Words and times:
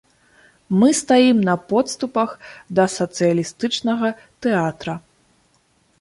Мы 0.83 0.87
стаім 0.99 1.37
на 1.49 1.55
подступах 1.73 2.29
да 2.79 2.87
сацыялістычнага 2.97 4.07
тэатра. 4.47 5.01